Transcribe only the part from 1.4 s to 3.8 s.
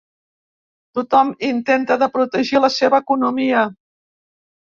intenta de protegir la seva economia.